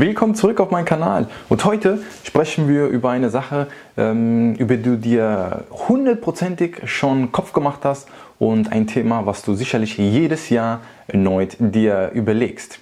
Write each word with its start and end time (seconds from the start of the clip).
Willkommen 0.00 0.36
zurück 0.36 0.60
auf 0.60 0.70
meinen 0.70 0.84
Kanal 0.84 1.26
und 1.48 1.64
heute 1.64 1.98
sprechen 2.22 2.68
wir 2.68 2.86
über 2.86 3.10
eine 3.10 3.30
Sache, 3.30 3.66
ähm, 3.96 4.54
über 4.54 4.76
die 4.76 4.82
du 4.84 4.96
dir 4.96 5.64
hundertprozentig 5.72 6.82
schon 6.84 7.32
Kopf 7.32 7.52
gemacht 7.52 7.80
hast 7.82 8.06
und 8.38 8.70
ein 8.70 8.86
Thema, 8.86 9.26
was 9.26 9.42
du 9.42 9.54
sicherlich 9.54 9.98
jedes 9.98 10.50
Jahr 10.50 10.82
erneut 11.08 11.56
dir 11.58 12.12
überlegst. 12.14 12.78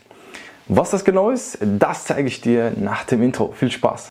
Was 0.68 0.90
das 0.90 1.06
genau 1.06 1.30
ist, 1.30 1.56
das 1.62 2.04
zeige 2.04 2.29
ich 2.29 2.42
dir 2.42 2.74
nach 2.79 3.04
dem 3.04 3.23
Intro. 3.23 3.51
Viel 3.57 3.71
Spaß! 3.71 4.11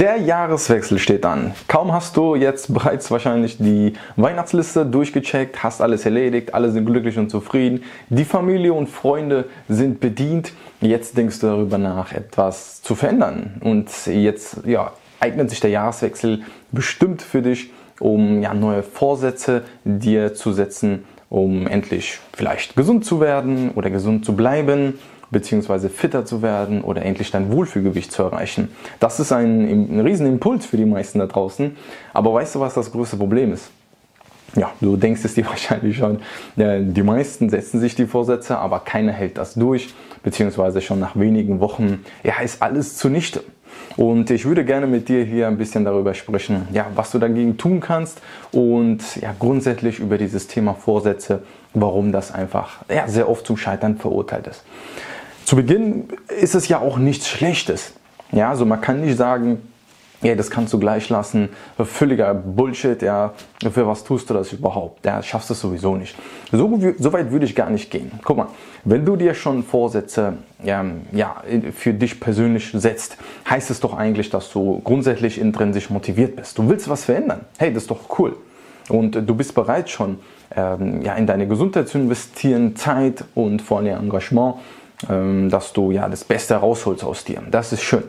Der 0.00 0.16
Jahreswechsel 0.16 0.98
steht 0.98 1.26
an. 1.26 1.52
Kaum 1.68 1.92
hast 1.92 2.16
du 2.16 2.34
jetzt 2.34 2.72
bereits 2.72 3.10
wahrscheinlich 3.10 3.58
die 3.58 3.92
Weihnachtsliste 4.16 4.86
durchgecheckt, 4.86 5.62
hast 5.62 5.82
alles 5.82 6.06
erledigt, 6.06 6.54
alle 6.54 6.70
sind 6.70 6.86
glücklich 6.86 7.18
und 7.18 7.28
zufrieden, 7.28 7.82
die 8.08 8.24
Familie 8.24 8.72
und 8.72 8.88
Freunde 8.88 9.44
sind 9.68 10.00
bedient. 10.00 10.54
Jetzt 10.80 11.18
denkst 11.18 11.40
du 11.40 11.48
darüber 11.48 11.76
nach, 11.76 12.14
etwas 12.14 12.80
zu 12.80 12.94
verändern. 12.94 13.60
Und 13.60 13.90
jetzt 14.06 14.64
ja, 14.64 14.92
eignet 15.20 15.50
sich 15.50 15.60
der 15.60 15.68
Jahreswechsel 15.68 16.44
bestimmt 16.72 17.20
für 17.20 17.42
dich, 17.42 17.70
um 17.98 18.40
ja, 18.40 18.54
neue 18.54 18.82
Vorsätze 18.82 19.64
dir 19.84 20.32
zu 20.32 20.54
setzen, 20.54 21.04
um 21.28 21.66
endlich 21.66 22.20
vielleicht 22.32 22.74
gesund 22.74 23.04
zu 23.04 23.20
werden 23.20 23.72
oder 23.72 23.90
gesund 23.90 24.24
zu 24.24 24.34
bleiben 24.34 24.94
beziehungsweise 25.30 25.88
fitter 25.88 26.24
zu 26.24 26.42
werden 26.42 26.82
oder 26.82 27.02
endlich 27.02 27.30
dein 27.30 27.52
Wohlfühlgewicht 27.52 28.12
zu 28.12 28.22
erreichen. 28.22 28.68
Das 28.98 29.20
ist 29.20 29.32
ein, 29.32 29.96
ein 29.96 30.00
Riesenimpuls 30.00 30.66
für 30.66 30.76
die 30.76 30.84
meisten 30.84 31.18
da 31.18 31.26
draußen. 31.26 31.76
Aber 32.12 32.34
weißt 32.34 32.56
du, 32.56 32.60
was 32.60 32.74
das 32.74 32.90
größte 32.90 33.16
Problem 33.16 33.52
ist? 33.52 33.70
Ja, 34.56 34.72
du 34.80 34.96
denkst 34.96 35.24
es 35.24 35.34
dir 35.34 35.46
wahrscheinlich 35.48 35.96
schon. 35.96 36.20
Die 36.56 37.02
meisten 37.02 37.50
setzen 37.50 37.80
sich 37.80 37.94
die 37.94 38.06
Vorsätze, 38.06 38.58
aber 38.58 38.80
keiner 38.80 39.12
hält 39.12 39.38
das 39.38 39.54
durch, 39.54 39.94
beziehungsweise 40.22 40.80
schon 40.80 40.98
nach 40.98 41.16
wenigen 41.16 41.60
Wochen, 41.60 42.04
ja, 42.22 42.40
ist 42.40 42.62
alles 42.62 42.96
zunichte. 42.96 43.42
Und 43.96 44.30
ich 44.30 44.44
würde 44.44 44.64
gerne 44.64 44.86
mit 44.86 45.08
dir 45.08 45.24
hier 45.24 45.46
ein 45.46 45.58
bisschen 45.58 45.84
darüber 45.84 46.14
sprechen, 46.14 46.68
ja, 46.72 46.86
was 46.94 47.10
du 47.10 47.18
dagegen 47.18 47.56
tun 47.56 47.80
kannst 47.80 48.20
und 48.52 49.16
ja, 49.16 49.34
grundsätzlich 49.38 49.98
über 49.98 50.18
dieses 50.18 50.46
Thema 50.46 50.74
Vorsätze, 50.74 51.42
warum 51.74 52.12
das 52.12 52.32
einfach 52.32 52.78
ja, 52.88 53.06
sehr 53.08 53.28
oft 53.28 53.46
zum 53.46 53.56
Scheitern 53.56 53.96
verurteilt 53.96 54.46
ist. 54.46 54.64
Zu 55.50 55.56
Beginn 55.56 56.04
ist 56.40 56.54
es 56.54 56.68
ja 56.68 56.78
auch 56.78 56.96
nichts 56.96 57.26
Schlechtes. 57.26 57.94
Ja, 58.30 58.50
also 58.50 58.64
man 58.64 58.80
kann 58.80 59.00
nicht 59.00 59.16
sagen, 59.16 59.60
ja, 60.22 60.36
das 60.36 60.48
kannst 60.48 60.72
du 60.72 60.78
gleich 60.78 61.08
lassen, 61.08 61.48
völliger 61.76 62.32
Bullshit, 62.34 63.02
ja, 63.02 63.32
für 63.60 63.84
was 63.84 64.04
tust 64.04 64.30
du 64.30 64.34
das 64.34 64.52
überhaupt? 64.52 65.04
Ja, 65.04 65.20
schaffst 65.24 65.50
du 65.50 65.54
es 65.54 65.60
sowieso 65.60 65.96
nicht. 65.96 66.14
So, 66.52 66.78
so 66.96 67.12
weit 67.12 67.32
würde 67.32 67.46
ich 67.46 67.56
gar 67.56 67.68
nicht 67.68 67.90
gehen. 67.90 68.12
Guck 68.22 68.36
mal, 68.36 68.46
wenn 68.84 69.04
du 69.04 69.16
dir 69.16 69.34
schon 69.34 69.64
Vorsätze 69.64 70.34
ja, 70.62 70.84
ja, 71.10 71.42
für 71.74 71.94
dich 71.94 72.20
persönlich 72.20 72.70
setzt, 72.72 73.16
heißt 73.50 73.72
es 73.72 73.80
doch 73.80 73.94
eigentlich, 73.94 74.30
dass 74.30 74.52
du 74.52 74.80
grundsätzlich 74.84 75.40
intrinsisch 75.40 75.90
motiviert 75.90 76.36
bist. 76.36 76.58
Du 76.58 76.68
willst 76.68 76.88
was 76.88 77.06
verändern. 77.06 77.40
Hey, 77.58 77.74
das 77.74 77.82
ist 77.82 77.90
doch 77.90 78.20
cool. 78.20 78.36
Und 78.88 79.16
du 79.16 79.34
bist 79.34 79.56
bereit 79.56 79.90
schon, 79.90 80.20
ähm, 80.54 81.02
ja, 81.02 81.14
in 81.14 81.26
deine 81.26 81.48
Gesundheit 81.48 81.88
zu 81.88 81.98
investieren, 81.98 82.76
Zeit 82.76 83.24
und 83.34 83.62
vor 83.62 83.78
allem 83.78 83.98
Engagement 83.98 84.54
ähm, 84.54 84.60
dass 85.08 85.72
du 85.72 85.90
ja 85.90 86.08
das 86.08 86.24
Beste 86.24 86.54
rausholst 86.54 87.04
aus 87.04 87.24
dir. 87.24 87.42
Das 87.50 87.72
ist 87.72 87.82
schön. 87.82 88.04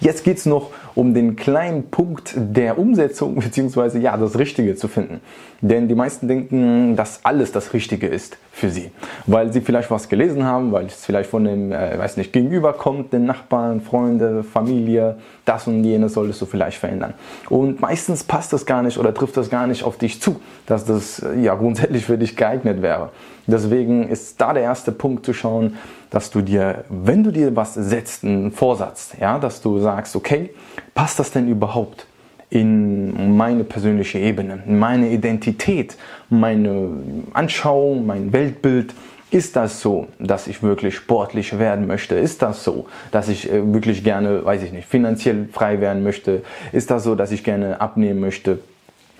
Jetzt 0.00 0.22
geht 0.22 0.38
es 0.38 0.46
noch 0.46 0.70
um 0.94 1.12
den 1.12 1.34
kleinen 1.34 1.90
Punkt 1.90 2.34
der 2.36 2.78
Umsetzung 2.78 3.34
bzw. 3.40 3.98
ja 3.98 4.16
das 4.16 4.38
Richtige 4.38 4.76
zu 4.76 4.88
finden. 4.88 5.20
Denn 5.60 5.88
die 5.88 5.96
meisten 5.96 6.28
denken, 6.28 6.94
dass 6.94 7.24
alles 7.24 7.50
das 7.50 7.72
Richtige 7.72 8.06
ist 8.06 8.38
für 8.52 8.70
sie, 8.70 8.92
weil 9.26 9.52
sie 9.52 9.60
vielleicht 9.60 9.90
was 9.90 10.08
gelesen 10.08 10.44
haben, 10.44 10.70
weil 10.70 10.86
es 10.86 11.04
vielleicht 11.04 11.28
von 11.28 11.44
dem, 11.44 11.72
äh, 11.72 11.98
weiß 11.98 12.16
nicht, 12.16 12.32
Gegenüber 12.32 12.72
kommt, 12.72 13.12
den 13.12 13.24
Nachbarn, 13.24 13.80
Freunde, 13.80 14.44
Familie, 14.44 15.16
das 15.44 15.66
und 15.66 15.82
jenes 15.82 16.14
solltest 16.14 16.40
du 16.42 16.46
vielleicht 16.46 16.78
verändern. 16.78 17.14
Und 17.48 17.80
meistens 17.80 18.22
passt 18.22 18.52
das 18.52 18.66
gar 18.66 18.82
nicht 18.82 18.98
oder 18.98 19.12
trifft 19.12 19.36
das 19.36 19.50
gar 19.50 19.66
nicht 19.66 19.82
auf 19.82 19.98
dich 19.98 20.22
zu, 20.22 20.40
dass 20.66 20.84
das 20.84 21.20
äh, 21.20 21.40
ja 21.40 21.56
grundsätzlich 21.56 22.04
für 22.04 22.18
dich 22.18 22.36
geeignet 22.36 22.80
wäre. 22.82 23.10
Deswegen 23.48 24.08
ist 24.08 24.40
da 24.40 24.52
der 24.52 24.62
erste 24.62 24.92
Punkt 24.92 25.24
zu 25.24 25.32
schauen, 25.32 25.76
dass 26.10 26.30
du 26.30 26.40
dir, 26.40 26.84
wenn 26.88 27.22
du 27.22 27.30
dir 27.30 27.54
was 27.54 27.74
setzt, 27.74 28.24
einen 28.24 28.52
Vorsatz, 28.52 29.12
ja, 29.20 29.38
dass 29.38 29.60
du 29.60 29.78
sagst, 29.78 30.16
okay, 30.16 30.50
passt 30.94 31.18
das 31.18 31.30
denn 31.30 31.48
überhaupt 31.48 32.06
in 32.50 33.36
meine 33.36 33.64
persönliche 33.64 34.18
Ebene, 34.18 34.62
in 34.66 34.78
meine 34.78 35.10
Identität, 35.10 35.96
meine 36.30 36.90
Anschauung, 37.32 38.06
mein 38.06 38.32
Weltbild? 38.32 38.94
Ist 39.30 39.56
das 39.56 39.82
so, 39.82 40.08
dass 40.18 40.46
ich 40.46 40.62
wirklich 40.62 40.94
sportlich 40.94 41.58
werden 41.58 41.86
möchte? 41.86 42.14
Ist 42.14 42.40
das 42.40 42.64
so, 42.64 42.86
dass 43.10 43.28
ich 43.28 43.52
äh, 43.52 43.74
wirklich 43.74 44.02
gerne, 44.02 44.42
weiß 44.42 44.62
ich 44.62 44.72
nicht, 44.72 44.88
finanziell 44.88 45.48
frei 45.52 45.82
werden 45.82 46.02
möchte? 46.02 46.42
Ist 46.72 46.90
das 46.90 47.04
so, 47.04 47.14
dass 47.14 47.30
ich 47.30 47.44
gerne 47.44 47.78
abnehmen 47.78 48.20
möchte? 48.20 48.60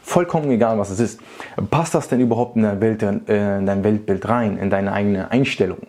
Vollkommen 0.03 0.50
egal, 0.50 0.78
was 0.78 0.88
es 0.88 1.00
ist. 1.00 1.20
Passt 1.69 1.94
das 1.94 2.09
denn 2.09 2.20
überhaupt 2.20 2.56
in 2.56 2.62
dein, 2.62 2.81
Welt, 2.81 3.03
äh, 3.03 3.59
in 3.59 3.66
dein 3.66 3.84
Weltbild 3.84 4.26
rein, 4.26 4.56
in 4.56 4.70
deine 4.70 4.94
eigene 4.94 5.31
Einstellung? 5.31 5.81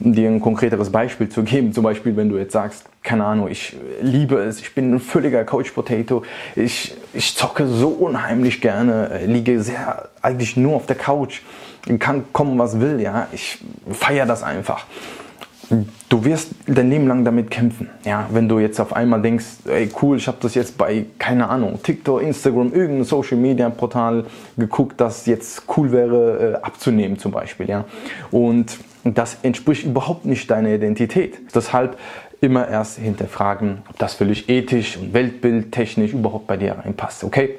Dir 0.00 0.28
ein 0.28 0.40
konkreteres 0.40 0.90
Beispiel 0.90 1.28
zu 1.28 1.42
geben. 1.42 1.72
Zum 1.72 1.84
Beispiel, 1.84 2.16
wenn 2.16 2.28
du 2.28 2.36
jetzt 2.36 2.52
sagst, 2.52 2.84
keine 3.02 3.24
Ahnung, 3.24 3.48
ich 3.48 3.76
liebe 4.02 4.36
es, 4.36 4.60
ich 4.60 4.74
bin 4.74 4.94
ein 4.94 5.00
völliger 5.00 5.44
Coach 5.44 5.70
Potato, 5.72 6.22
ich, 6.54 6.94
ich 7.14 7.36
zocke 7.36 7.66
so 7.66 7.88
unheimlich 7.88 8.60
gerne, 8.60 9.10
äh, 9.10 9.26
liege 9.26 9.62
sehr 9.62 10.08
eigentlich 10.22 10.56
nur 10.56 10.76
auf 10.76 10.86
der 10.86 10.96
Couch, 10.96 11.40
kann 11.98 12.24
kommen, 12.32 12.58
was 12.58 12.80
will, 12.80 13.00
ja, 13.00 13.28
ich 13.32 13.58
feiere 13.90 14.26
das 14.26 14.42
einfach. 14.42 14.84
Du 16.08 16.24
wirst 16.24 16.50
dein 16.66 16.88
Leben 16.88 17.06
lang 17.06 17.24
damit 17.26 17.50
kämpfen. 17.50 17.90
Ja, 18.04 18.26
wenn 18.32 18.48
du 18.48 18.58
jetzt 18.58 18.80
auf 18.80 18.94
einmal 18.94 19.20
denkst, 19.20 19.44
ey 19.66 19.90
cool, 20.00 20.16
ich 20.16 20.26
habe 20.26 20.38
das 20.40 20.54
jetzt 20.54 20.78
bei 20.78 21.04
keine 21.18 21.48
Ahnung 21.48 21.78
TikTok, 21.82 22.22
Instagram, 22.22 22.72
irgendein 22.72 23.04
Social 23.04 23.36
Media 23.36 23.68
Portal 23.68 24.24
geguckt, 24.56 24.98
das 24.98 25.26
jetzt 25.26 25.64
cool 25.76 25.92
wäre 25.92 26.54
äh, 26.54 26.64
abzunehmen 26.64 27.18
zum 27.18 27.32
Beispiel. 27.32 27.68
Ja, 27.68 27.84
und 28.30 28.78
das 29.14 29.38
entspricht 29.42 29.84
überhaupt 29.84 30.24
nicht 30.24 30.50
deiner 30.50 30.70
Identität. 30.70 31.38
Deshalb 31.54 31.98
immer 32.40 32.68
erst 32.68 32.98
hinterfragen, 32.98 33.82
ob 33.88 33.98
das 33.98 34.14
völlig 34.14 34.48
ethisch 34.48 34.96
und 34.96 35.12
weltbildtechnisch 35.12 36.12
überhaupt 36.12 36.46
bei 36.46 36.56
dir 36.56 36.72
reinpasst. 36.72 37.24
Okay? 37.24 37.58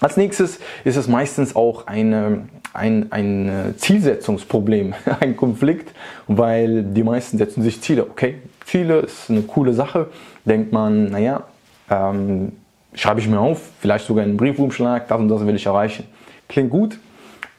Als 0.00 0.16
nächstes 0.16 0.58
ist 0.84 0.96
es 0.96 1.08
meistens 1.08 1.56
auch 1.56 1.86
eine, 1.86 2.48
ein, 2.74 3.10
ein 3.12 3.74
Zielsetzungsproblem, 3.78 4.94
ein 5.20 5.36
Konflikt, 5.36 5.94
weil 6.26 6.82
die 6.82 7.02
meisten 7.02 7.38
setzen 7.38 7.62
sich 7.62 7.80
Ziele. 7.80 8.04
Okay, 8.04 8.36
Ziele 8.64 9.00
ist 9.00 9.30
eine 9.30 9.42
coole 9.42 9.72
Sache. 9.72 10.08
Denkt 10.44 10.72
man, 10.72 11.10
naja, 11.10 11.44
ähm, 11.90 12.52
schreibe 12.94 13.20
ich 13.20 13.28
mir 13.28 13.40
auf, 13.40 13.60
vielleicht 13.80 14.06
sogar 14.06 14.24
einen 14.24 14.36
Briefumschlag, 14.36 15.08
das 15.08 15.18
und 15.18 15.28
das 15.28 15.46
will 15.46 15.54
ich 15.54 15.66
erreichen. 15.66 16.04
Klingt 16.48 16.70
gut, 16.70 16.98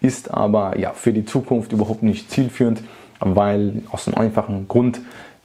ist 0.01 0.31
aber 0.31 0.77
ja, 0.77 0.93
für 0.93 1.13
die 1.13 1.25
Zukunft 1.25 1.71
überhaupt 1.71 2.03
nicht 2.03 2.29
zielführend, 2.29 2.83
weil 3.19 3.83
aus 3.91 4.07
einem 4.07 4.17
einfachen 4.17 4.67
Grund, 4.67 5.01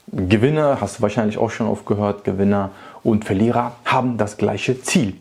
Gewinner, 0.08 0.78
hast 0.80 0.98
du 0.98 1.02
wahrscheinlich 1.02 1.38
auch 1.38 1.50
schon 1.50 1.66
oft 1.66 1.86
gehört, 1.86 2.24
Gewinner 2.24 2.70
und 3.02 3.24
Verlierer 3.24 3.72
haben 3.84 4.18
das 4.18 4.36
gleiche 4.36 4.80
Ziel. 4.82 5.16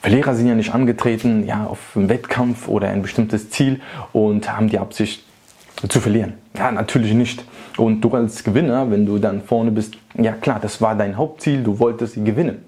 Verlierer 0.00 0.34
sind 0.34 0.46
ja 0.46 0.54
nicht 0.54 0.74
angetreten 0.74 1.46
ja, 1.46 1.66
auf 1.66 1.96
einen 1.96 2.08
Wettkampf 2.08 2.68
oder 2.68 2.88
ein 2.88 3.02
bestimmtes 3.02 3.50
Ziel 3.50 3.80
und 4.12 4.54
haben 4.54 4.68
die 4.68 4.78
Absicht 4.78 5.24
zu 5.88 6.00
verlieren. 6.00 6.34
Ja, 6.56 6.70
natürlich 6.70 7.12
nicht. 7.14 7.44
Und 7.76 8.00
du 8.00 8.10
als 8.14 8.44
Gewinner, 8.44 8.90
wenn 8.90 9.06
du 9.06 9.18
dann 9.18 9.42
vorne 9.42 9.70
bist, 9.70 9.94
ja 10.14 10.32
klar, 10.32 10.60
das 10.60 10.80
war 10.80 10.94
dein 10.94 11.16
Hauptziel, 11.16 11.62
du 11.62 11.78
wolltest 11.78 12.14
gewinnen. 12.24 12.64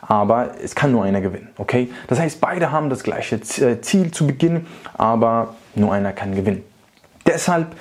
Aber 0.00 0.52
es 0.62 0.74
kann 0.74 0.92
nur 0.92 1.04
einer 1.04 1.20
gewinnen, 1.20 1.48
okay? 1.58 1.90
Das 2.06 2.20
heißt, 2.20 2.40
beide 2.40 2.70
haben 2.70 2.88
das 2.88 3.02
gleiche 3.02 3.36
äh, 3.36 3.80
Ziel 3.80 4.12
zu 4.12 4.26
Beginn, 4.26 4.66
aber 4.94 5.56
nur 5.74 5.92
einer 5.92 6.12
kann 6.12 6.34
gewinnen. 6.34 6.62
Deshalb 7.26 7.74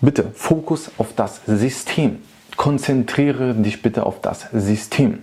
bitte 0.00 0.26
Fokus 0.34 0.90
auf 0.98 1.14
das 1.14 1.40
System. 1.46 2.18
Konzentriere 2.56 3.54
dich 3.54 3.82
bitte 3.82 4.04
auf 4.06 4.20
das 4.20 4.46
System. 4.52 5.20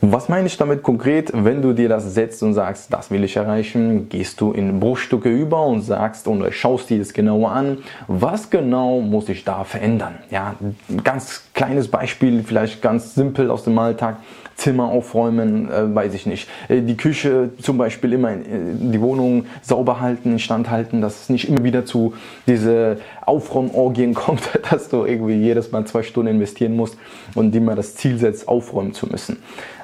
Was 0.00 0.28
meine 0.28 0.46
ich 0.48 0.58
damit 0.58 0.82
konkret? 0.82 1.30
Wenn 1.32 1.62
du 1.62 1.72
dir 1.72 1.88
das 1.88 2.12
setzt 2.12 2.42
und 2.42 2.52
sagst, 2.52 2.92
das 2.92 3.10
will 3.10 3.24
ich 3.24 3.36
erreichen, 3.36 4.10
gehst 4.10 4.38
du 4.38 4.52
in 4.52 4.78
Bruchstücke 4.78 5.30
über 5.30 5.64
und 5.64 5.80
sagst 5.80 6.28
und 6.28 6.44
schaust 6.52 6.90
dir 6.90 6.98
das 6.98 7.14
genauer 7.14 7.52
an, 7.52 7.78
was 8.06 8.50
genau 8.50 9.00
muss 9.00 9.30
ich 9.30 9.44
da 9.44 9.64
verändern? 9.64 10.16
Ja, 10.30 10.56
ganz 11.02 11.44
kleines 11.54 11.88
Beispiel, 11.88 12.42
vielleicht 12.42 12.82
ganz 12.82 13.14
simpel 13.14 13.50
aus 13.50 13.64
dem 13.64 13.78
Alltag. 13.78 14.18
Zimmer 14.56 14.84
aufräumen, 14.84 15.70
äh, 15.70 15.94
weiß 15.94 16.14
ich 16.14 16.26
nicht. 16.26 16.48
Äh, 16.68 16.82
die 16.82 16.96
Küche 16.96 17.50
zum 17.60 17.78
Beispiel 17.78 18.12
immer, 18.12 18.32
äh, 18.32 18.38
die 18.46 19.00
Wohnung 19.00 19.46
sauber 19.62 20.00
halten, 20.00 20.32
instand 20.32 20.70
halten, 20.70 21.00
dass 21.00 21.22
es 21.22 21.28
nicht 21.28 21.48
immer 21.48 21.64
wieder 21.64 21.84
zu 21.84 22.14
diese 22.46 22.98
Aufräumorgien 23.26 24.14
kommt, 24.14 24.42
dass 24.70 24.88
du 24.88 25.04
irgendwie 25.04 25.34
jedes 25.34 25.72
Mal 25.72 25.84
zwei 25.86 26.02
Stunden 26.02 26.34
investieren 26.34 26.76
musst 26.76 26.96
und 27.34 27.54
immer 27.54 27.74
das 27.74 27.94
Ziel 27.96 28.18
setzt, 28.18 28.48
aufräumen 28.48 28.92
zu 28.92 29.06
müssen. 29.06 29.38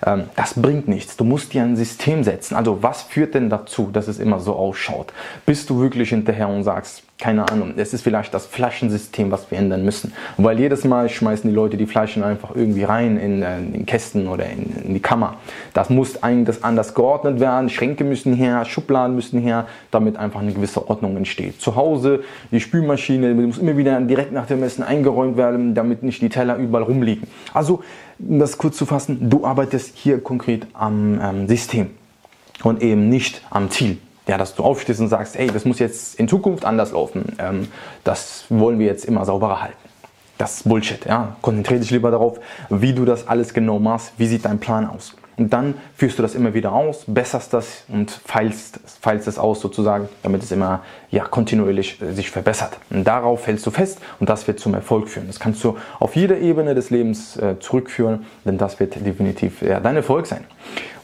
Ähm, 0.04 0.24
das 0.36 0.54
bringt 0.54 0.88
nichts. 0.88 1.16
Du 1.16 1.24
musst 1.24 1.52
dir 1.52 1.62
ein 1.62 1.76
System 1.76 2.24
setzen. 2.24 2.54
Also 2.54 2.82
was 2.82 3.02
führt 3.02 3.34
denn 3.34 3.50
dazu, 3.50 3.90
dass 3.92 4.08
es 4.08 4.18
immer 4.18 4.40
so 4.40 4.54
ausschaut? 4.54 5.12
Bist 5.46 5.70
du 5.70 5.80
wirklich 5.80 6.10
hinterher 6.10 6.48
und 6.48 6.64
sagst, 6.64 7.02
keine 7.20 7.50
Ahnung, 7.50 7.74
es 7.76 7.92
ist 7.92 8.00
vielleicht 8.00 8.32
das 8.32 8.46
Flaschensystem, 8.46 9.30
was 9.30 9.50
wir 9.50 9.58
ändern 9.58 9.84
müssen. 9.84 10.14
Weil 10.38 10.58
jedes 10.58 10.84
Mal 10.84 11.10
schmeißen 11.10 11.48
die 11.48 11.54
Leute 11.54 11.76
die 11.76 11.86
Flaschen 11.86 12.24
einfach 12.24 12.56
irgendwie 12.56 12.82
rein 12.82 13.18
in, 13.18 13.42
äh, 13.42 13.58
in 13.58 13.84
Kästen 13.84 14.26
oder 14.26 14.46
in, 14.46 14.72
in, 14.84 14.94
die 14.94 15.00
Kammer. 15.00 15.36
Das 15.74 15.90
muss 15.90 16.22
eigentlich 16.22 16.64
anders 16.64 16.94
geordnet 16.94 17.38
werden, 17.38 17.68
Schränke 17.68 18.04
müssen 18.04 18.32
her, 18.32 18.64
Schubladen 18.64 19.14
müssen 19.14 19.38
her, 19.38 19.66
damit 19.90 20.16
einfach 20.16 20.40
eine 20.40 20.52
gewisse 20.52 20.88
Ordnung 20.88 21.16
entsteht. 21.18 21.60
Zu 21.60 21.76
Hause, 21.76 22.20
die 22.50 22.60
Spülmaschine 22.60 23.34
die 23.34 23.46
muss 23.46 23.58
immer 23.58 23.76
wieder 23.76 24.00
direkt 24.00 24.32
nach 24.32 24.46
dem 24.46 24.62
Essen 24.62 24.82
eingeräumt 24.82 25.36
werden, 25.36 25.74
damit 25.74 26.02
nicht 26.02 26.22
die 26.22 26.30
Teller 26.30 26.56
überall 26.56 26.84
rumliegen. 26.84 27.28
Also, 27.52 27.82
um 28.18 28.38
das 28.38 28.56
kurz 28.56 28.76
zu 28.76 28.86
fassen, 28.86 29.28
du 29.28 29.44
arbeitest 29.44 29.89
hier 29.94 30.22
konkret 30.22 30.66
am 30.72 31.20
ähm, 31.22 31.48
System 31.48 31.90
und 32.62 32.82
eben 32.82 33.08
nicht 33.08 33.42
am 33.50 33.70
Ziel 33.70 33.98
ja, 34.30 34.38
dass 34.38 34.54
du 34.54 34.62
aufstehst 34.62 35.00
und 35.00 35.08
sagst, 35.08 35.36
hey, 35.36 35.48
das 35.48 35.64
muss 35.64 35.80
jetzt 35.80 36.14
in 36.14 36.28
Zukunft 36.28 36.64
anders 36.64 36.92
laufen. 36.92 37.36
Ähm, 37.38 37.68
das 38.04 38.44
wollen 38.48 38.78
wir 38.78 38.86
jetzt 38.86 39.04
immer 39.04 39.24
sauberer 39.24 39.62
halten. 39.62 39.76
Das 40.38 40.58
ist 40.58 40.68
Bullshit. 40.68 41.04
Ja. 41.04 41.36
Konzentriere 41.42 41.80
dich 41.80 41.90
lieber 41.90 42.12
darauf, 42.12 42.38
wie 42.68 42.94
du 42.94 43.04
das 43.04 43.26
alles 43.26 43.52
genau 43.52 43.80
machst, 43.80 44.12
wie 44.18 44.26
sieht 44.26 44.44
dein 44.44 44.60
Plan 44.60 44.86
aus. 44.86 45.16
Und 45.36 45.52
dann 45.52 45.74
führst 45.96 46.18
du 46.18 46.22
das 46.22 46.34
immer 46.34 46.54
wieder 46.54 46.72
aus, 46.72 47.04
besserst 47.06 47.52
das 47.54 47.84
und 47.88 48.10
feilst, 48.10 48.80
feilst 49.00 49.26
es 49.26 49.38
aus 49.38 49.60
sozusagen, 49.60 50.08
damit 50.22 50.42
es 50.42 50.52
immer 50.52 50.82
ja, 51.10 51.24
kontinuierlich 51.24 52.00
äh, 52.02 52.12
sich 52.12 52.30
verbessert. 52.30 52.78
Und 52.90 53.04
darauf 53.04 53.46
hältst 53.46 53.66
du 53.66 53.70
fest 53.70 54.00
und 54.18 54.28
das 54.28 54.46
wird 54.46 54.60
zum 54.60 54.74
Erfolg 54.74 55.08
führen. 55.08 55.26
Das 55.26 55.40
kannst 55.40 55.64
du 55.64 55.76
auf 55.98 56.16
jeder 56.16 56.38
Ebene 56.38 56.74
des 56.74 56.90
Lebens 56.90 57.36
äh, 57.36 57.58
zurückführen, 57.58 58.26
denn 58.44 58.58
das 58.58 58.80
wird 58.80 58.94
definitiv 58.94 59.62
ja, 59.62 59.80
dein 59.80 59.96
Erfolg 59.96 60.26
sein. 60.26 60.44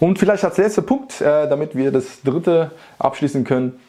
Und 0.00 0.18
vielleicht 0.18 0.44
als 0.44 0.58
letzter 0.58 0.82
Punkt, 0.82 1.20
äh, 1.20 1.48
damit 1.48 1.74
wir 1.74 1.90
das 1.90 2.22
dritte 2.22 2.72
abschließen 2.98 3.44
können, 3.44 3.80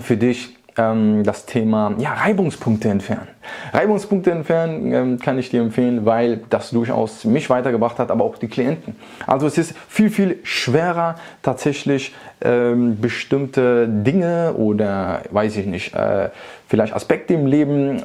für 0.00 0.16
dich 0.16 0.56
ähm, 0.76 1.24
das 1.24 1.46
Thema 1.46 1.94
ja, 1.98 2.14
Reibungspunkte 2.14 2.88
entfernen. 2.88 3.28
Reibungspunkte 3.72 4.30
entfernen 4.30 4.92
ähm, 4.92 5.18
kann 5.18 5.38
ich 5.38 5.50
dir 5.50 5.60
empfehlen, 5.60 6.04
weil 6.06 6.40
das 6.50 6.70
durchaus 6.70 7.24
mich 7.24 7.50
weitergebracht 7.50 7.98
hat, 7.98 8.10
aber 8.10 8.24
auch 8.24 8.36
die 8.38 8.48
Klienten. 8.48 8.96
Also 9.26 9.46
es 9.46 9.58
ist 9.58 9.74
viel, 9.88 10.10
viel 10.10 10.38
schwerer 10.42 11.16
tatsächlich 11.42 12.14
ähm, 12.42 13.00
bestimmte 13.00 13.88
Dinge 13.88 14.54
oder 14.54 15.22
weiß 15.30 15.56
ich 15.56 15.66
nicht, 15.66 15.94
äh, 15.94 16.30
vielleicht 16.68 16.94
Aspekte 16.94 17.34
im 17.34 17.46
Leben 17.46 18.02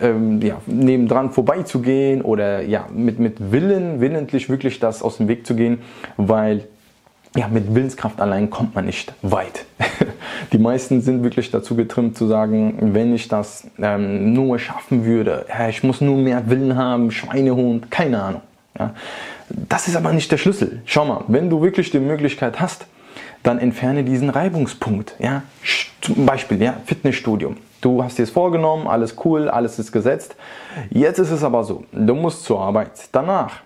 ähm, 0.00 0.40
ja, 0.42 0.60
nebendran 0.66 1.30
vorbeizugehen 1.30 2.22
oder 2.22 2.62
ja, 2.62 2.86
mit, 2.92 3.18
mit 3.18 3.52
Willen, 3.52 4.00
willentlich 4.00 4.48
wirklich 4.48 4.80
das 4.80 5.02
aus 5.02 5.18
dem 5.18 5.28
Weg 5.28 5.46
zu 5.46 5.54
gehen, 5.54 5.82
weil 6.16 6.64
ja, 7.36 7.48
mit 7.48 7.74
Willenskraft 7.74 8.20
allein 8.20 8.50
kommt 8.50 8.74
man 8.74 8.86
nicht 8.86 9.12
weit. 9.22 9.64
Die 10.52 10.58
meisten 10.58 11.00
sind 11.00 11.22
wirklich 11.22 11.50
dazu 11.50 11.76
getrimmt 11.76 12.16
zu 12.16 12.26
sagen, 12.26 12.94
wenn 12.94 13.14
ich 13.14 13.28
das 13.28 13.66
ähm, 13.78 14.32
nur 14.32 14.58
schaffen 14.58 15.04
würde, 15.04 15.46
ja, 15.48 15.68
ich 15.68 15.82
muss 15.82 16.00
nur 16.00 16.16
mehr 16.16 16.48
Willen 16.48 16.76
haben, 16.76 17.10
Schweinehund, 17.10 17.90
keine 17.90 18.22
Ahnung. 18.22 18.42
Ja. 18.78 18.94
Das 19.48 19.88
ist 19.88 19.96
aber 19.96 20.12
nicht 20.12 20.30
der 20.30 20.38
Schlüssel. 20.38 20.82
Schau 20.84 21.04
mal, 21.04 21.24
wenn 21.28 21.50
du 21.50 21.62
wirklich 21.62 21.90
die 21.90 22.00
Möglichkeit 22.00 22.60
hast, 22.60 22.86
dann 23.42 23.58
entferne 23.58 24.04
diesen 24.04 24.30
Reibungspunkt. 24.30 25.14
Ja. 25.18 25.42
Zum 26.00 26.26
Beispiel 26.26 26.60
ja, 26.62 26.76
Fitnessstudio. 26.86 27.54
Du 27.80 28.02
hast 28.02 28.18
dir 28.18 28.24
es 28.24 28.30
vorgenommen, 28.30 28.88
alles 28.88 29.16
cool, 29.24 29.48
alles 29.48 29.78
ist 29.78 29.92
gesetzt. 29.92 30.34
Jetzt 30.90 31.18
ist 31.18 31.30
es 31.30 31.44
aber 31.44 31.62
so, 31.62 31.84
du 31.92 32.14
musst 32.14 32.44
zur 32.44 32.60
Arbeit. 32.60 32.90
Danach 33.12 33.60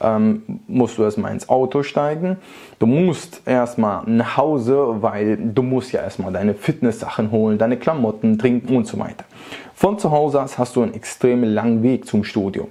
ähm, 0.00 0.42
musst 0.66 0.98
du 0.98 1.02
erstmal 1.02 1.32
ins 1.32 1.48
Auto 1.48 1.82
steigen. 1.82 2.36
Du 2.78 2.86
musst 2.86 3.42
erstmal 3.46 4.02
nach 4.06 4.36
Hause, 4.36 4.96
weil 5.00 5.36
du 5.36 5.62
musst 5.62 5.92
ja 5.92 6.02
erstmal 6.02 6.32
deine 6.32 6.54
Fitness-Sachen 6.54 7.30
holen, 7.30 7.58
deine 7.58 7.76
Klamotten, 7.76 8.38
trinken 8.38 8.76
und 8.76 8.86
so 8.86 8.98
weiter. 8.98 9.24
Von 9.74 9.98
zu 9.98 10.10
Hause 10.10 10.42
aus 10.42 10.58
hast 10.58 10.76
du 10.76 10.82
einen 10.82 10.94
extrem 10.94 11.44
langen 11.44 11.82
Weg 11.82 12.06
zum 12.06 12.24
Studio. 12.24 12.68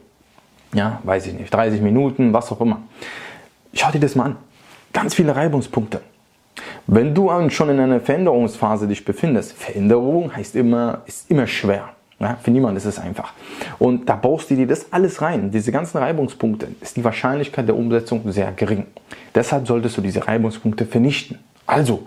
Ja, 0.74 1.00
weiß 1.04 1.27
ich 1.27 1.33
nicht, 1.33 1.54
30 1.54 1.81
Minuten, 1.81 2.33
was 2.33 2.51
auch 2.51 2.62
immer. 2.62 2.81
Schau 3.74 3.92
dir 3.92 4.00
das 4.00 4.16
mal 4.16 4.25
an. 4.25 4.36
Ganz 4.92 5.13
viele 5.13 5.36
Reibungspunkte. 5.36 6.01
Wenn 6.88 7.13
du 7.16 7.31
schon 7.50 7.69
in 7.69 7.80
einer 7.80 8.00
Veränderungsphase 8.00 8.88
dich 8.88 9.04
befindest, 9.04 9.54
Veränderung 9.54 10.36
heißt 10.36 10.56
immer, 10.56 11.01
ist 11.06 11.30
immer 11.30 11.48
schwer. 11.48 11.94
Ja, 12.20 12.38
für 12.42 12.52
niemanden 12.52 12.78
ist 12.78 12.86
es 12.86 12.98
einfach. 12.98 13.34
Und 13.78 14.08
da 14.08 14.16
baust 14.16 14.50
du 14.50 14.56
dir 14.56 14.68
das 14.68 14.92
alles 14.92 15.22
rein. 15.22 15.52
Diese 15.52 15.72
ganzen 15.72 15.98
Reibungspunkte 15.98 16.68
ist 16.80 16.96
die 16.96 17.04
Wahrscheinlichkeit 17.04 17.68
der 17.68 17.76
Umsetzung 17.76 18.32
sehr 18.32 18.52
gering. 18.54 18.86
Deshalb 19.34 19.68
solltest 19.68 19.98
du 19.98 20.02
diese 20.02 20.26
Reibungspunkte 20.26 20.86
vernichten. 20.86 21.40
Also, 21.68 22.04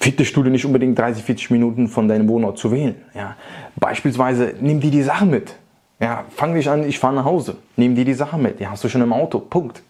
Fitnessstudio 0.00 0.50
nicht 0.50 0.64
unbedingt 0.64 0.98
30, 0.98 1.22
40 1.22 1.50
Minuten 1.50 1.88
von 1.88 2.08
deinem 2.08 2.26
Wohnort 2.28 2.58
zu 2.58 2.72
wählen. 2.72 2.94
Ja. 3.14 3.36
Beispielsweise 3.76 4.54
nimm 4.60 4.80
dir 4.80 4.90
die 4.90 5.02
Sachen 5.02 5.30
mit. 5.30 5.54
Ja, 6.00 6.24
fang 6.30 6.54
dich 6.54 6.68
an, 6.68 6.88
ich 6.88 6.98
fahre 6.98 7.14
nach 7.14 7.24
Hause. 7.24 7.56
Nimm 7.76 7.94
dir 7.94 8.04
die 8.04 8.14
Sachen 8.14 8.42
mit. 8.42 8.60
Die 8.60 8.66
hast 8.66 8.82
du 8.82 8.88
schon 8.88 9.02
im 9.02 9.12
Auto. 9.12 9.38
Punkt. 9.38 9.82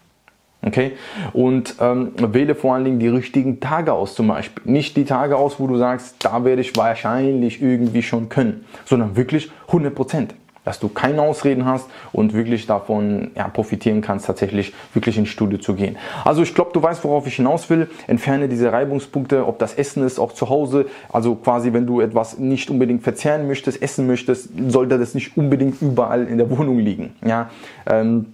Okay? 0.66 0.92
Und 1.32 1.76
ähm, 1.80 2.12
wähle 2.16 2.54
vor 2.54 2.74
allen 2.74 2.84
Dingen 2.84 2.98
die 2.98 3.08
richtigen 3.08 3.60
Tage 3.60 3.92
aus 3.92 4.14
zum 4.14 4.28
Beispiel. 4.28 4.62
Nicht 4.70 4.96
die 4.96 5.04
Tage 5.04 5.36
aus, 5.36 5.60
wo 5.60 5.66
du 5.66 5.76
sagst, 5.76 6.16
da 6.20 6.44
werde 6.44 6.62
ich 6.62 6.76
wahrscheinlich 6.76 7.62
irgendwie 7.62 8.02
schon 8.02 8.28
können, 8.28 8.64
sondern 8.84 9.16
wirklich 9.16 9.50
100 9.68 9.94
Prozent. 9.94 10.34
Dass 10.64 10.80
du 10.80 10.88
keine 10.88 11.20
Ausreden 11.20 11.66
hast 11.66 11.90
und 12.10 12.32
wirklich 12.32 12.66
davon 12.66 13.32
ja, 13.36 13.48
profitieren 13.48 14.00
kannst, 14.00 14.24
tatsächlich 14.24 14.72
wirklich 14.94 15.18
ins 15.18 15.28
Studio 15.28 15.58
zu 15.58 15.74
gehen. 15.74 15.98
Also 16.24 16.42
ich 16.42 16.54
glaube, 16.54 16.70
du 16.72 16.82
weißt, 16.82 17.04
worauf 17.04 17.26
ich 17.26 17.36
hinaus 17.36 17.68
will. 17.68 17.90
Entferne 18.06 18.48
diese 18.48 18.72
Reibungspunkte, 18.72 19.46
ob 19.46 19.58
das 19.58 19.74
Essen 19.74 20.02
ist, 20.06 20.18
auch 20.18 20.32
zu 20.32 20.48
Hause. 20.48 20.86
Also 21.12 21.34
quasi, 21.34 21.74
wenn 21.74 21.86
du 21.86 22.00
etwas 22.00 22.38
nicht 22.38 22.70
unbedingt 22.70 23.02
verzehren 23.02 23.46
möchtest, 23.46 23.82
essen 23.82 24.06
möchtest, 24.06 24.48
sollte 24.68 24.98
das 24.98 25.14
nicht 25.14 25.36
unbedingt 25.36 25.82
überall 25.82 26.26
in 26.26 26.38
der 26.38 26.48
Wohnung 26.48 26.78
liegen. 26.78 27.14
Ja, 27.22 27.50
ähm, 27.84 28.32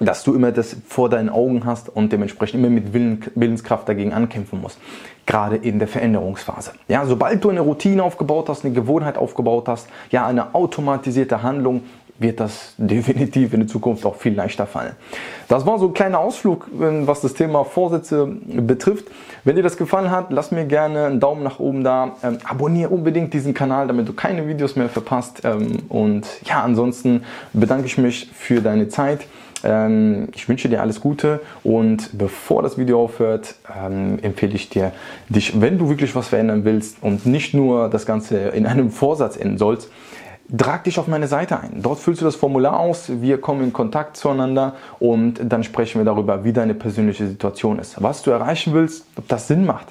dass 0.00 0.24
du 0.24 0.34
immer 0.34 0.50
das 0.50 0.76
vor 0.88 1.08
deinen 1.08 1.28
Augen 1.28 1.64
hast 1.64 1.88
und 1.88 2.12
dementsprechend 2.12 2.60
immer 2.60 2.70
mit 2.70 2.92
Willen, 2.92 3.22
Willenskraft 3.34 3.88
dagegen 3.88 4.12
ankämpfen 4.12 4.60
musst. 4.60 4.78
Gerade 5.26 5.56
in 5.56 5.78
der 5.78 5.86
Veränderungsphase. 5.86 6.72
Ja, 6.88 7.04
sobald 7.06 7.44
du 7.44 7.50
eine 7.50 7.60
Routine 7.60 8.02
aufgebaut 8.02 8.48
hast, 8.48 8.64
eine 8.64 8.74
Gewohnheit 8.74 9.16
aufgebaut 9.16 9.68
hast, 9.68 9.88
ja, 10.10 10.26
eine 10.26 10.54
automatisierte 10.54 11.42
Handlung, 11.42 11.82
wird 12.20 12.38
das 12.38 12.74
definitiv 12.78 13.52
in 13.52 13.60
der 13.60 13.68
Zukunft 13.68 14.06
auch 14.06 14.16
viel 14.16 14.34
leichter 14.34 14.66
fallen. 14.66 14.92
Das 15.48 15.66
war 15.66 15.78
so 15.78 15.88
ein 15.88 15.94
kleiner 15.94 16.20
Ausflug, 16.20 16.68
was 16.72 17.20
das 17.20 17.34
Thema 17.34 17.64
Vorsätze 17.64 18.26
betrifft. 18.26 19.06
Wenn 19.42 19.56
dir 19.56 19.62
das 19.62 19.76
gefallen 19.76 20.10
hat, 20.10 20.30
lass 20.30 20.50
mir 20.50 20.66
gerne 20.66 21.06
einen 21.06 21.20
Daumen 21.20 21.42
nach 21.42 21.58
oben 21.58 21.82
da. 21.82 22.12
Ähm, 22.22 22.38
abonniere 22.44 22.90
unbedingt 22.90 23.32
diesen 23.32 23.54
Kanal, 23.54 23.86
damit 23.86 24.06
du 24.06 24.12
keine 24.12 24.46
Videos 24.46 24.76
mehr 24.76 24.90
verpasst. 24.90 25.42
Ähm, 25.44 25.78
und 25.88 26.26
ja, 26.44 26.62
ansonsten 26.62 27.24
bedanke 27.54 27.86
ich 27.86 27.96
mich 27.96 28.30
für 28.34 28.60
deine 28.60 28.88
Zeit. 28.88 29.26
Ähm, 29.64 30.28
ich 30.34 30.48
wünsche 30.48 30.68
dir 30.68 30.80
alles 30.80 31.00
Gute 31.00 31.40
und 31.62 32.10
bevor 32.16 32.62
das 32.62 32.78
Video 32.78 33.02
aufhört, 33.02 33.54
ähm, 33.84 34.18
empfehle 34.22 34.54
ich 34.54 34.68
dir, 34.68 34.92
dich, 35.28 35.60
wenn 35.60 35.78
du 35.78 35.88
wirklich 35.88 36.14
was 36.14 36.28
verändern 36.28 36.64
willst 36.64 36.98
und 37.02 37.26
nicht 37.26 37.54
nur 37.54 37.88
das 37.88 38.06
Ganze 38.06 38.38
in 38.48 38.66
einem 38.66 38.90
Vorsatz 38.90 39.36
enden 39.36 39.58
sollst, 39.58 39.90
Trag 40.56 40.82
dich 40.82 40.98
auf 40.98 41.06
meine 41.06 41.28
Seite 41.28 41.60
ein. 41.60 41.80
Dort 41.80 42.00
füllst 42.00 42.22
du 42.22 42.24
das 42.24 42.34
Formular 42.34 42.80
aus, 42.80 43.08
wir 43.20 43.40
kommen 43.40 43.62
in 43.62 43.72
Kontakt 43.72 44.16
zueinander 44.16 44.74
und 44.98 45.38
dann 45.44 45.62
sprechen 45.62 46.00
wir 46.00 46.04
darüber, 46.04 46.42
wie 46.42 46.52
deine 46.52 46.74
persönliche 46.74 47.28
Situation 47.28 47.78
ist, 47.78 48.02
was 48.02 48.22
du 48.22 48.32
erreichen 48.32 48.74
willst, 48.74 49.06
ob 49.16 49.28
das 49.28 49.46
Sinn 49.46 49.64
macht 49.64 49.86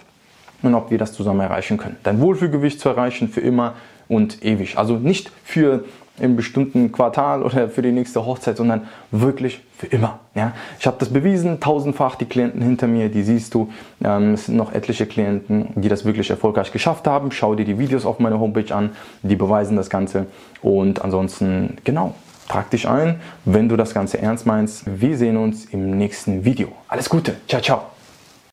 und 0.62 0.76
ob 0.76 0.92
wir 0.92 0.98
das 0.98 1.14
zusammen 1.14 1.40
erreichen 1.40 1.78
können. 1.78 1.96
Dein 2.04 2.20
Wohlfühlgewicht 2.20 2.82
zu 2.82 2.90
erreichen 2.90 3.30
für 3.30 3.40
immer 3.40 3.76
und 4.10 4.44
ewig. 4.44 4.78
Also 4.78 4.96
nicht 4.98 5.32
für 5.46 5.86
im 6.20 6.36
bestimmten 6.36 6.92
Quartal 6.92 7.44
oder 7.44 7.70
für 7.70 7.82
die 7.82 7.92
nächste 7.92 8.26
Hochzeit, 8.26 8.58
sondern 8.58 8.88
wirklich 9.12 9.62
für 9.78 9.88
immer. 9.88 10.20
Ja? 10.36 10.54
Ich 10.80 10.88
habe 10.88 10.98
das 11.00 11.10
bewiesen, 11.10 11.60
tausendfach 11.60 12.16
die 12.16 12.26
Klienten 12.26 12.62
hinter 12.62 12.88
mir, 12.88 13.10
die 13.10 13.24
siehst 13.24 13.54
du. 13.54 13.70
Ähm, 14.04 14.34
es 14.34 14.46
sind 14.46 14.58
noch 14.58 14.74
etliche 14.74 15.06
Klienten, 15.06 15.70
die 15.76 15.90
das 15.90 16.06
wirklich 16.06 16.30
erfolgreich 16.30 16.72
geschafft 16.72 17.08
haben. 17.08 17.32
Schau 17.32 17.56
dir 17.56 17.66
die 17.66 17.80
Videos 17.80 18.06
auf 18.06 18.20
meiner 18.20 18.40
Homepage 18.40 18.74
an, 18.74 18.92
die 19.24 19.36
beweisen 19.36 19.78
das 19.78 19.90
Ganze. 19.90 20.26
Und 20.62 21.02
ansonsten, 21.02 21.78
genau, 21.84 22.14
trag 22.48 22.70
dich 22.72 22.88
ein, 22.88 23.22
wenn 23.46 23.70
du 23.70 23.78
das 23.78 23.94
Ganze 23.94 24.22
ernst 24.22 24.46
meinst. 24.46 24.84
Wir 24.86 25.18
sehen 25.18 25.38
uns 25.38 25.66
im 25.66 25.98
nächsten 25.98 26.44
Video. 26.44 26.70
Alles 26.88 27.10
Gute, 27.10 27.36
ciao, 27.48 27.62
ciao. 27.62 27.99